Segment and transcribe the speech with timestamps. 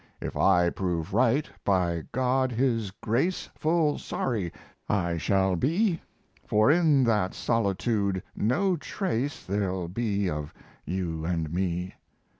[0.19, 4.51] If I prove right, by God His grace, Full sorry
[4.89, 6.01] I shall be,
[6.47, 10.55] For in that solitude no trace There'll be of
[10.87, 11.93] you and me.